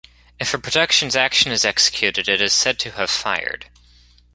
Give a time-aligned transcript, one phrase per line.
[0.39, 3.67] If a production's action is executed, it is said to have "fired".